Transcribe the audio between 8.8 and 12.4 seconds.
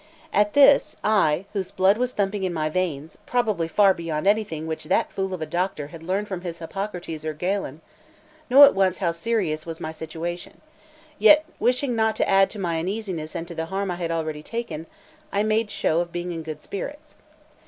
how serious was my situation; yet wishing not to